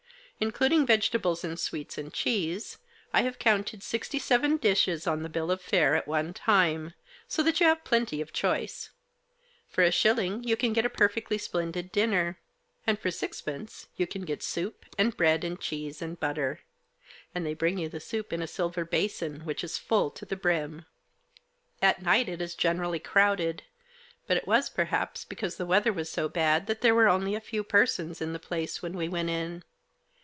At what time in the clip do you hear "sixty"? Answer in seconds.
3.83-4.17